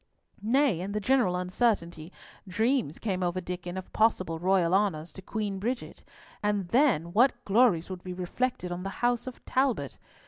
[0.41, 2.11] Nay, in the general uncertainty,
[2.47, 6.03] dreams came over Diccon of possible royal honours to Queen Bridget;
[6.41, 9.99] and then what glories would be reflected on the house of Talbot!